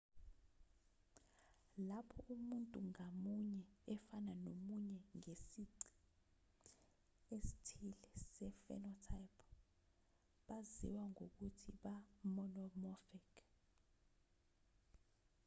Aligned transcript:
lapho 1.87 2.21
umuntu 2.39 2.77
ngamunye 2.89 3.63
efana 3.95 4.33
nomunye 4.43 4.99
ngesici 5.17 5.85
esithile 7.35 7.99
se-phenotype 8.35 9.45
baziwa 10.47 11.03
ngokuthi 11.11 11.69
ba-monomorphic 11.83 13.31